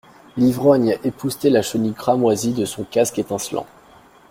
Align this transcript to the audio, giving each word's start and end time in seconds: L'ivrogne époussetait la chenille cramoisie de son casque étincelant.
L'ivrogne 0.35 0.97
époussetait 1.03 1.51
la 1.51 1.61
chenille 1.61 1.93
cramoisie 1.93 2.53
de 2.53 2.65
son 2.65 2.83
casque 2.85 3.19
étincelant. 3.19 3.67